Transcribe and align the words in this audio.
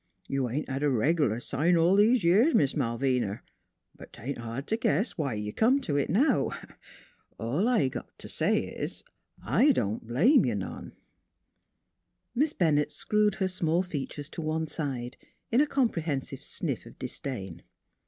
You 0.27 0.49
ain't 0.49 0.67
had 0.67 0.81
a 0.81 0.89
reg' 0.89 1.19
lar 1.19 1.39
sign 1.39 1.77
all 1.77 1.95
these 1.95 2.23
years, 2.23 2.55
Miss 2.55 2.73
Malvina; 2.75 3.43
but 3.95 4.11
'taint 4.11 4.39
hard 4.39 4.65
t' 4.65 4.75
guess 4.75 5.11
why 5.15 5.35
you 5.35 5.53
come 5.53 5.79
to 5.81 5.95
it 5.95 6.09
now. 6.09 6.49
All 7.37 7.67
I 7.67 7.87
got 7.87 8.17
t' 8.17 8.27
say 8.27 8.63
is: 8.65 9.03
I 9.43 9.71
don't 9.71 10.07
blame 10.07 10.43
you 10.43 10.55
none." 10.55 10.93
Miss 12.33 12.51
Bennett 12.53 12.91
screwed 12.91 13.35
her 13.35 13.47
small 13.47 13.83
features 13.83 14.27
to 14.29 14.41
one 14.41 14.65
side 14.65 15.17
in 15.51 15.61
a 15.61 15.67
comprehensive 15.67 16.41
sniff 16.41 16.87
of 16.87 16.97
disdain. 16.97 17.61